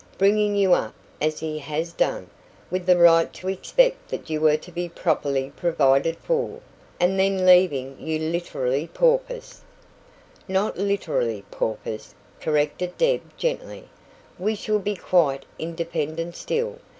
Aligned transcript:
"Bringing 0.17 0.55
you 0.55 0.73
up 0.73 0.95
as 1.21 1.41
he 1.41 1.59
has 1.59 1.93
done, 1.93 2.31
with 2.71 2.87
the 2.87 2.97
right 2.97 3.31
to 3.33 3.49
expect 3.49 4.09
that 4.09 4.31
you 4.31 4.41
were 4.41 4.57
to 4.57 4.71
be 4.71 4.89
properly 4.89 5.51
provided 5.55 6.17
for, 6.17 6.59
and 6.99 7.19
then 7.19 7.45
leaving 7.45 7.97
you 7.99 8.17
literally 8.17 8.87
paupers" 8.87 9.61
"Not 10.57 10.75
LITERALLY 10.79 11.43
paupers," 11.51 12.15
corrected 12.39 12.97
Deb 12.97 13.21
gently. 13.37 13.89
"We 14.39 14.55
shall 14.55 14.79
be 14.79 14.95
quite 14.95 15.45
independent 15.59 16.35
still. 16.35 16.79